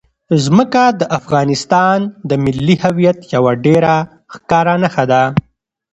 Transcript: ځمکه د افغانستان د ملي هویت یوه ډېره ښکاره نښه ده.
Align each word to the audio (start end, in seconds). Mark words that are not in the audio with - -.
ځمکه 0.43 0.83
د 0.99 1.01
افغانستان 1.19 1.97
د 2.29 2.31
ملي 2.43 2.75
هویت 2.83 3.19
یوه 3.35 3.53
ډېره 3.65 3.95
ښکاره 4.33 4.75
نښه 4.83 5.05
ده. 5.11 5.23